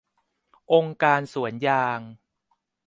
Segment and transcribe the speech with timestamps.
[0.73, 1.99] องค์การสวนยาง